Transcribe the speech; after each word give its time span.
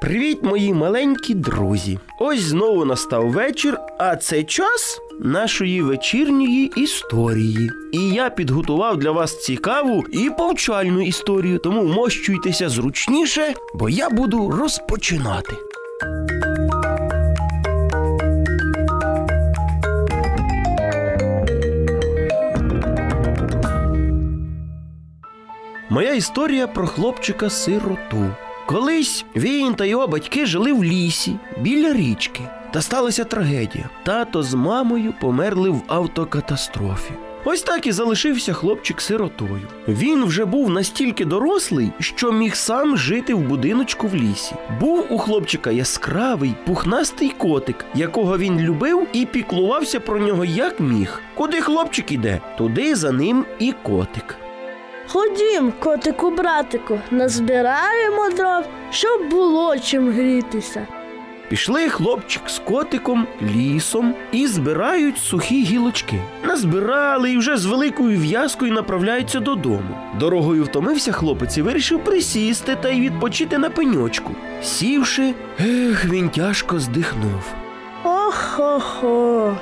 Привіт, 0.00 0.42
мої 0.42 0.74
маленькі 0.74 1.34
друзі! 1.34 1.98
Ось 2.18 2.40
знову 2.40 2.84
настав 2.84 3.30
вечір, 3.30 3.78
а 3.98 4.16
це 4.16 4.44
час 4.44 5.00
нашої 5.20 5.82
вечірньої 5.82 6.72
історії. 6.76 7.70
І 7.92 8.10
я 8.10 8.30
підготував 8.30 8.96
для 8.96 9.10
вас 9.10 9.44
цікаву 9.44 10.04
і 10.12 10.30
повчальну 10.30 11.02
історію, 11.02 11.58
тому 11.58 11.84
мощуйтеся 11.84 12.68
зручніше, 12.68 13.54
бо 13.74 13.88
я 13.88 14.10
буду 14.10 14.50
розпочинати. 14.50 15.56
Моя 25.90 26.14
історія 26.14 26.66
про 26.66 26.86
хлопчика-сироту. 26.86 28.34
Колись 28.68 29.24
він 29.36 29.74
та 29.74 29.84
його 29.84 30.06
батьки 30.06 30.46
жили 30.46 30.72
в 30.72 30.84
лісі 30.84 31.36
біля 31.60 31.92
річки. 31.92 32.40
Та 32.72 32.82
сталася 32.82 33.24
трагедія. 33.24 33.88
Тато 34.04 34.42
з 34.42 34.54
мамою 34.54 35.14
померли 35.20 35.70
в 35.70 35.82
автокатастрофі. 35.86 37.12
Ось 37.44 37.62
так 37.62 37.86
і 37.86 37.92
залишився 37.92 38.52
хлопчик 38.52 39.00
сиротою. 39.00 39.68
Він 39.88 40.24
вже 40.24 40.44
був 40.44 40.70
настільки 40.70 41.24
дорослий, 41.24 41.90
що 41.98 42.32
міг 42.32 42.54
сам 42.54 42.96
жити 42.96 43.34
в 43.34 43.38
будиночку 43.38 44.08
в 44.08 44.14
лісі. 44.14 44.54
Був 44.80 45.06
у 45.10 45.18
хлопчика 45.18 45.70
яскравий, 45.70 46.54
пухнастий 46.66 47.28
котик, 47.28 47.84
якого 47.94 48.38
він 48.38 48.60
любив 48.60 49.06
і 49.12 49.26
піклувався 49.26 50.00
про 50.00 50.18
нього 50.18 50.44
як 50.44 50.80
міг. 50.80 51.22
Куди 51.34 51.60
хлопчик 51.60 52.12
іде, 52.12 52.40
туди 52.58 52.94
за 52.94 53.12
ним 53.12 53.44
і 53.58 53.74
котик. 53.82 54.36
Ходім, 55.12 55.72
котику 55.78 56.30
братику, 56.30 56.98
назбираємо 57.10 58.30
дров, 58.36 58.64
щоб 58.90 59.30
було 59.30 59.78
чим 59.78 60.12
грітися. 60.12 60.86
Пішли 61.48 61.88
хлопчик 61.88 62.42
з 62.46 62.58
котиком 62.58 63.26
лісом 63.42 64.14
і 64.32 64.46
збирають 64.46 65.18
сухі 65.18 65.64
гілочки. 65.64 66.20
Назбирали 66.44 67.32
і 67.32 67.38
вже 67.38 67.56
з 67.56 67.66
великою 67.66 68.18
в'язкою 68.18 68.72
направляються 68.72 69.40
додому. 69.40 69.98
Дорогою 70.20 70.64
втомився 70.64 71.12
хлопець 71.12 71.58
і 71.58 71.62
вирішив 71.62 72.04
присісти 72.04 72.76
та 72.76 72.88
й 72.88 73.00
відпочити 73.00 73.58
на 73.58 73.70
пеньочку. 73.70 74.30
Сівши, 74.62 75.34
ех, 75.60 76.04
він 76.04 76.28
тяжко 76.28 76.78
здихнув. 76.78 77.54
Ох-хо-хо. 78.04 79.56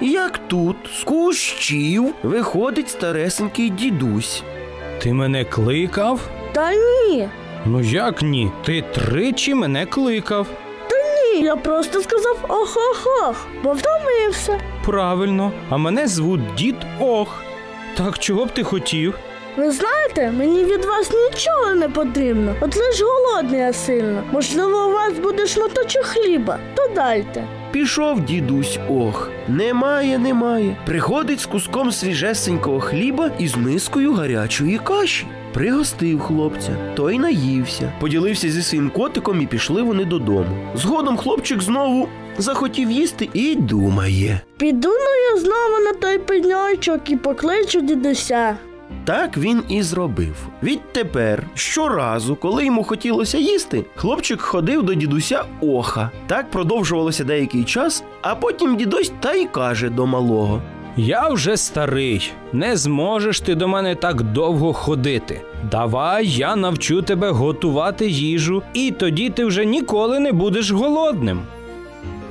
Як 0.00 0.38
тут, 0.48 0.76
з 1.00 1.04
кущів, 1.04 2.14
виходить 2.22 2.88
старесенький 2.90 3.70
дідусь. 3.70 4.42
Ти 4.98 5.12
мене 5.12 5.44
кликав? 5.44 6.20
Та 6.52 6.70
ні. 6.74 7.28
Ну 7.66 7.80
як 7.80 8.22
ні? 8.22 8.50
Ти 8.64 8.84
тричі 8.94 9.54
мене 9.54 9.86
кликав. 9.86 10.46
Та 10.90 10.96
Ні, 11.34 11.40
я 11.44 11.56
просто 11.56 12.00
сказав 12.02 12.38
ох-ох-ох, 12.48 13.46
бо 13.62 13.72
втомився. 13.72 14.60
Правильно, 14.86 15.52
а 15.70 15.76
мене 15.76 16.06
звуть 16.08 16.54
дід 16.54 16.76
Ох. 17.00 17.42
Так 17.96 18.18
чого 18.18 18.44
б 18.44 18.50
ти 18.50 18.62
хотів? 18.62 19.14
Ви 19.56 19.70
знаєте, 19.70 20.30
мені 20.38 20.64
від 20.64 20.84
вас 20.84 21.10
нічого 21.12 21.74
не 21.74 21.88
потрібно. 21.88 22.54
От 22.60 22.76
лиш 22.76 23.02
голодний 23.02 23.60
я 23.60 23.72
сильно. 23.72 24.22
Можливо, 24.32 24.86
у 24.86 24.92
вас 24.92 25.12
буде 25.12 25.46
шматочок 25.46 26.02
хліба, 26.04 26.58
то 26.74 26.88
дайте. 26.94 27.44
Пішов 27.74 28.20
дідусь 28.20 28.78
ох. 28.90 29.30
Немає, 29.48 30.18
немає. 30.18 30.76
Приходить 30.86 31.40
з 31.40 31.46
куском 31.46 31.92
свіжесенького 31.92 32.80
хліба 32.80 33.30
і 33.38 33.48
з 33.48 33.56
мискою 33.56 34.12
гарячої 34.12 34.78
каші. 34.78 35.26
Пригостив 35.52 36.20
хлопця, 36.20 36.76
той 36.96 37.18
наївся, 37.18 37.92
поділився 38.00 38.50
зі 38.50 38.62
своїм 38.62 38.90
котиком 38.90 39.42
і 39.42 39.46
пішли 39.46 39.82
вони 39.82 40.04
додому. 40.04 40.72
Згодом 40.74 41.16
хлопчик 41.16 41.62
знову 41.62 42.08
захотів 42.38 42.90
їсти 42.90 43.28
і 43.32 43.54
думає. 43.54 44.40
Піду 44.56 44.88
ну 44.88 45.34
я 45.34 45.40
знову 45.40 45.84
на 45.84 45.92
той 45.92 46.18
пеньочок 46.18 47.10
і 47.10 47.16
покличу 47.16 47.80
дідуся. 47.80 48.56
Так 49.04 49.36
він 49.36 49.62
і 49.68 49.82
зробив. 49.82 50.48
Відтепер, 50.62 51.46
щоразу, 51.54 52.36
коли 52.36 52.64
йому 52.64 52.84
хотілося 52.84 53.38
їсти, 53.38 53.84
хлопчик 53.96 54.40
ходив 54.40 54.82
до 54.82 54.94
дідуся 54.94 55.44
оха. 55.60 56.10
Так 56.26 56.50
продовжувалося 56.50 57.24
деякий 57.24 57.64
час, 57.64 58.04
а 58.22 58.34
потім 58.34 58.76
дідусь 58.76 59.12
та 59.20 59.32
й 59.32 59.46
каже 59.46 59.90
до 59.90 60.06
малого. 60.06 60.62
Я 60.96 61.28
вже 61.28 61.56
старий, 61.56 62.32
не 62.52 62.76
зможеш 62.76 63.40
ти 63.40 63.54
до 63.54 63.68
мене 63.68 63.94
так 63.94 64.22
довго 64.22 64.72
ходити. 64.72 65.40
Давай 65.70 66.26
я 66.26 66.56
навчу 66.56 67.02
тебе 67.02 67.30
готувати 67.30 68.08
їжу, 68.08 68.62
і 68.74 68.90
тоді 68.90 69.30
ти 69.30 69.44
вже 69.44 69.64
ніколи 69.64 70.18
не 70.18 70.32
будеш 70.32 70.70
голодним. 70.70 71.42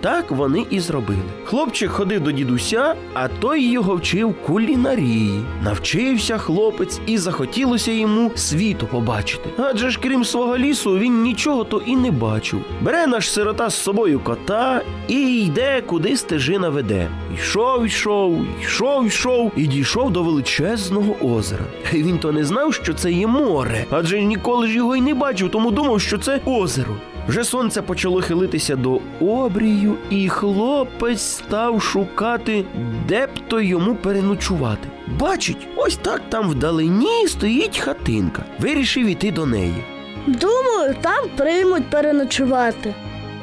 Так 0.00 0.30
вони 0.30 0.64
і 0.70 0.80
зробили. 0.80 1.22
Хлопчик 1.44 1.90
ходив 1.90 2.20
до 2.20 2.32
дідуся, 2.32 2.94
а 3.14 3.28
той 3.28 3.62
його 3.62 3.96
вчив 3.96 4.34
кулінарії. 4.46 5.40
Навчився 5.64 6.38
хлопець 6.38 7.00
і 7.06 7.18
захотілося 7.18 7.92
йому 7.92 8.30
світу 8.34 8.86
побачити. 8.86 9.50
Адже 9.58 9.90
ж 9.90 9.98
крім 10.02 10.24
свого 10.24 10.58
лісу, 10.58 10.98
він 10.98 11.22
нічого 11.22 11.64
то 11.64 11.82
і 11.86 11.96
не 11.96 12.10
бачив. 12.10 12.60
Бере 12.82 13.06
наш 13.06 13.30
сирота 13.30 13.70
з 13.70 13.74
собою 13.74 14.20
кота 14.20 14.82
і 15.08 15.42
йде, 15.42 15.82
куди 15.86 16.16
стежина 16.16 16.68
веде. 16.68 17.08
Йшов, 17.34 17.86
йшов, 17.86 18.38
йшов, 18.62 19.06
йшов 19.06 19.52
і 19.56 19.66
дійшов 19.66 20.10
до 20.10 20.22
величезного 20.22 21.16
озера. 21.34 21.64
І 21.92 22.02
Він 22.02 22.18
то 22.18 22.32
не 22.32 22.44
знав, 22.44 22.74
що 22.74 22.94
це 22.94 23.12
є 23.12 23.26
море, 23.26 23.84
адже 23.90 24.22
ніколи 24.22 24.68
ж 24.68 24.74
його 24.74 24.96
й 24.96 25.00
не 25.00 25.14
бачив, 25.14 25.50
тому 25.50 25.70
думав, 25.70 26.00
що 26.00 26.18
це 26.18 26.40
озеро. 26.46 26.94
Вже 27.28 27.44
сонце 27.44 27.82
почало 27.82 28.20
хилитися 28.22 28.76
до 28.76 29.00
обрію, 29.20 29.96
і 30.10 30.28
хлопець 30.28 31.20
став 31.22 31.82
шукати, 31.82 32.64
де 33.08 33.26
б 33.26 33.30
то 33.48 33.60
йому 33.60 33.94
переночувати. 33.94 34.88
Бачить, 35.06 35.68
ось 35.76 35.96
так 35.96 36.22
там 36.28 36.48
вдалині 36.48 37.28
стоїть 37.28 37.78
хатинка. 37.78 38.44
Вирішив 38.58 39.06
іти 39.06 39.30
до 39.32 39.46
неї. 39.46 39.84
Думаю, 40.26 40.94
там 41.00 41.24
приймуть 41.36 41.90
переночувати. 41.90 42.94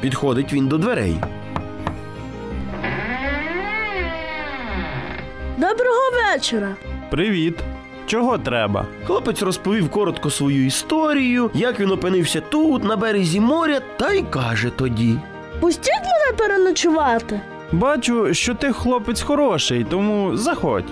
Підходить 0.01 0.53
він 0.53 0.67
до 0.67 0.77
дверей. 0.77 1.15
Доброго 5.57 6.11
вечора. 6.33 6.75
Привіт. 7.09 7.55
Чого 8.15 8.37
треба? 8.37 8.85
Хлопець 9.07 9.41
розповів 9.41 9.89
коротко 9.89 10.29
свою 10.29 10.65
історію, 10.65 11.51
як 11.53 11.79
він 11.79 11.91
опинився 11.91 12.41
тут, 12.41 12.83
на 12.83 12.95
березі 12.95 13.39
моря, 13.39 13.79
та 13.97 14.11
й 14.11 14.23
каже 14.29 14.69
тоді. 14.75 15.17
Пустіть 15.59 15.93
мене 15.93 16.37
переночувати. 16.37 17.41
Бачу, 17.71 18.33
що 18.33 18.55
ти 18.55 18.73
хлопець 18.73 19.21
хороший, 19.21 19.83
тому 19.83 20.37
заходь. 20.37 20.85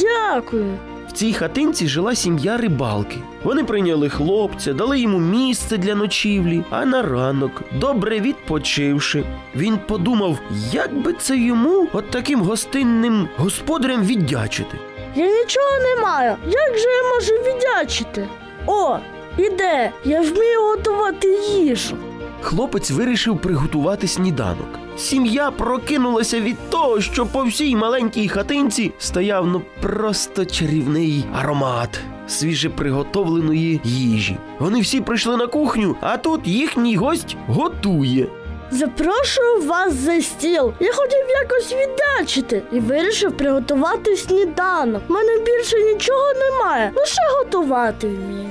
Дякую. 0.00 0.74
В 1.08 1.12
цій 1.12 1.32
хатинці 1.32 1.88
жила 1.88 2.14
сім'я 2.14 2.56
рибалки. 2.56 3.16
Вони 3.42 3.64
прийняли 3.64 4.08
хлопця, 4.08 4.72
дали 4.72 5.00
йому 5.00 5.18
місце 5.18 5.76
для 5.76 5.94
ночівлі, 5.94 6.64
а 6.70 6.84
на 6.84 7.02
ранок, 7.02 7.62
добре 7.80 8.20
відпочивши, 8.20 9.24
він 9.56 9.78
подумав, 9.88 10.38
як 10.72 11.02
би 11.02 11.12
це 11.12 11.38
йому 11.38 11.88
от 11.92 12.10
таким 12.10 12.40
гостинним 12.40 13.28
господарям 13.36 14.02
віддячити. 14.02 14.78
Я 15.16 15.26
нічого 15.26 15.78
не 15.82 16.02
маю. 16.02 16.36
Як 16.46 16.78
же 16.78 16.88
я 16.88 17.14
можу 17.14 17.32
віддячити? 17.32 18.28
О, 18.66 18.96
іде, 19.38 19.90
я 20.04 20.20
вмію 20.20 20.62
готувати 20.62 21.28
їжу. 21.28 21.96
Хлопець 22.40 22.90
вирішив 22.90 23.38
приготувати 23.38 24.08
сніданок. 24.08 24.78
Сім'я 24.96 25.50
прокинулася 25.50 26.40
від 26.40 26.70
того, 26.70 27.00
що 27.00 27.26
по 27.26 27.44
всій 27.44 27.76
маленькій 27.76 28.28
хатинці 28.28 28.92
стояв 28.98 29.46
ну 29.46 29.62
просто 29.82 30.44
чарівний 30.44 31.24
аромат 31.34 32.00
свіже 32.26 32.68
приготовленої 32.68 33.80
їжі. 33.84 34.36
Вони 34.58 34.80
всі 34.80 35.00
прийшли 35.00 35.36
на 35.36 35.46
кухню, 35.46 35.96
а 36.00 36.16
тут 36.16 36.46
їхній 36.46 36.96
гость 36.96 37.36
готує. 37.46 38.26
Запрошую 38.70 39.62
вас 39.66 39.94
за 39.94 40.20
стіл. 40.20 40.72
Я 40.80 40.92
хотів 40.92 41.26
якось 41.42 41.72
віддячити 41.74 42.62
і 42.72 42.80
вирішив 42.80 43.36
приготувати 43.36 44.16
сніданок. 44.16 45.02
У 45.08 45.12
мене 45.12 45.38
більше 45.38 45.76
нічого 45.82 46.32
немає, 46.34 46.92
лише 46.96 47.20
готувати 47.38 48.06
вмію. 48.06 48.48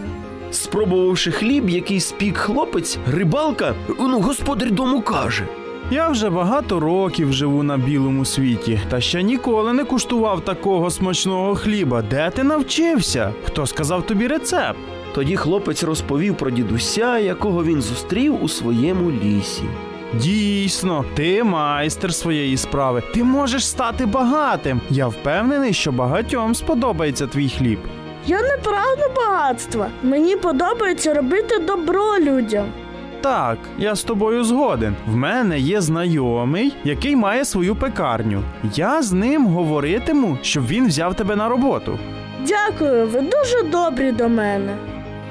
Спробувавши 0.52 1.32
хліб, 1.32 1.70
який 1.70 2.00
спік 2.00 2.38
хлопець, 2.38 2.98
рибалка, 3.12 3.76
ну, 4.00 4.20
господар 4.22 4.72
дому 4.72 5.02
каже. 5.02 5.48
Я 5.92 6.10
вже 6.10 6.30
багато 6.30 6.80
років 6.80 7.34
живу 7.34 7.64
на 7.64 7.78
білому 7.78 8.26
світі, 8.26 8.82
та 8.90 9.02
ще 9.02 9.24
ніколи 9.24 9.74
не 9.74 9.84
куштував 9.84 10.42
такого 10.42 10.90
смачного 10.92 11.56
хліба. 11.56 12.02
Де 12.02 12.32
ти 12.36 12.44
навчився? 12.44 13.34
Хто 13.46 13.66
сказав 13.66 14.06
тобі 14.06 14.28
рецепт? 14.28 14.80
Тоді 15.16 15.36
хлопець 15.36 15.84
розповів 15.84 16.38
про 16.38 16.52
дідуся, 16.52 17.18
якого 17.20 17.64
він 17.64 17.82
зустрів 17.82 18.44
у 18.44 18.50
своєму 18.50 19.12
лісі. 19.12 19.64
Дійсно, 20.14 21.06
ти 21.16 21.44
майстер 21.44 22.14
своєї 22.14 22.58
справи. 22.58 23.04
Ти 23.14 23.24
можеш 23.24 23.68
стати 23.68 24.06
багатим. 24.06 24.82
Я 24.90 25.08
впевнений, 25.08 25.74
що 25.74 25.92
багатьом 25.92 26.56
сподобається 26.56 27.28
твій 27.28 27.50
хліб. 27.50 27.80
Я 28.28 28.42
не 28.42 28.58
прагну 28.58 29.04
багатства. 29.16 29.88
Мені 30.04 30.36
подобається 30.36 31.14
робити 31.14 31.60
добро 31.60 32.20
людям. 32.20 32.66
Так, 33.22 33.58
я 33.78 33.96
з 33.96 34.04
тобою 34.04 34.44
згоден. 34.44 34.96
В 35.08 35.16
мене 35.16 35.60
є 35.60 35.82
знайомий, 35.82 36.74
який 36.84 37.16
має 37.16 37.46
свою 37.46 37.76
пекарню. 37.76 38.44
Я 38.76 39.02
з 39.02 39.12
ним 39.12 39.46
говоритиму, 39.46 40.38
щоб 40.42 40.68
він 40.68 40.88
взяв 40.88 41.16
тебе 41.16 41.36
на 41.36 41.50
роботу. 41.50 42.00
Дякую, 42.48 43.08
ви 43.08 43.22
дуже 43.22 43.64
добрі 43.72 44.12
до 44.12 44.30
мене. 44.30 44.78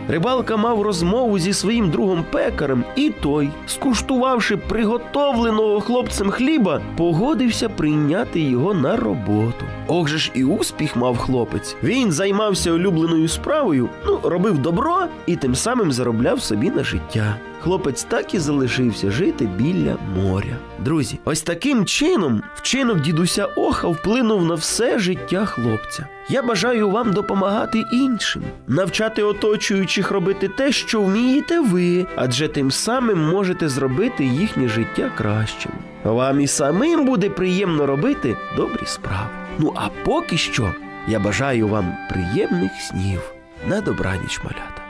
Рибалка 0.09 0.57
мав 0.57 0.83
розмову 0.83 1.39
зі 1.39 1.53
своїм 1.53 1.91
другом 1.91 2.25
пекарем, 2.31 2.85
і 2.97 3.11
той, 3.11 3.51
скуштувавши 3.67 4.57
приготовленого 4.57 5.81
хлопцем 5.81 6.31
хліба, 6.31 6.81
погодився 6.97 7.69
прийняти 7.69 8.41
його 8.41 8.75
на 8.75 8.97
роботу. 8.97 9.65
Ох 9.87 10.09
же 10.09 10.19
ж 10.19 10.31
і 10.35 10.45
успіх 10.45 10.97
мав 10.97 11.17
хлопець. 11.19 11.77
Він 11.83 12.13
займався 12.13 12.73
улюбленою 12.73 13.29
справою, 13.29 13.89
ну, 14.07 14.21
робив 14.23 14.59
добро 14.59 14.99
і 15.27 15.37
тим 15.37 15.55
самим 15.55 15.93
заробляв 15.93 16.43
собі 16.43 16.71
на 16.71 16.85
життя. 16.85 17.37
Хлопець 17.61 18.05
так 18.05 18.35
і 18.35 18.39
залишився 18.39 19.11
жити 19.11 19.49
біля 19.57 19.97
моря. 20.17 20.57
Друзі, 20.79 21.19
ось 21.25 21.43
таким 21.43 21.87
чином 21.87 22.43
вчинок 22.55 23.01
дідуся 23.01 23.47
Оха 23.57 23.89
вплинув 23.89 24.45
на 24.45 24.55
все 24.55 24.99
життя 24.99 25.47
хлопця. 25.47 26.07
Я 26.33 26.43
бажаю 26.43 26.91
вам 26.91 27.13
допомагати 27.13 27.85
іншим, 27.93 28.43
навчати 28.69 29.23
оточуючих 29.23 30.11
робити 30.11 30.49
те, 30.49 30.73
що 30.73 31.03
вмієте 31.03 31.61
ви, 31.61 32.07
адже 32.17 32.49
тим 32.49 32.71
самим 32.71 33.19
можете 33.19 33.69
зробити 33.69 34.25
їхнє 34.25 34.69
життя 34.69 35.11
кращим. 35.17 35.73
Вам 36.05 36.41
і 36.41 36.47
самим 36.47 37.05
буде 37.05 37.31
приємно 37.31 37.87
робити 37.87 38.37
добрі 38.57 38.87
справи. 38.87 39.29
Ну 39.59 39.75
а 39.77 39.89
поки 40.05 40.37
що 40.37 40.73
я 41.09 41.19
бажаю 41.19 41.69
вам 41.69 41.97
приємних 42.11 42.73
снів 42.81 43.21
на 43.69 43.81
добраніч 43.81 44.41
малята. 44.45 44.82